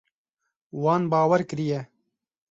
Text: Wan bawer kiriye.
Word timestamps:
Wan 0.83 1.03
bawer 1.11 1.43
kiriye. 1.51 1.81